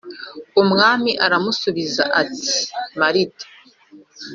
[0.61, 2.49] Umwami aramusubiza ati
[2.99, 3.45] Marita